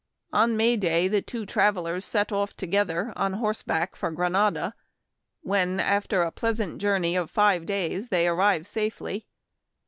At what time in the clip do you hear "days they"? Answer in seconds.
7.67-8.27